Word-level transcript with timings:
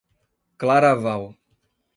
Claraval 0.57 1.23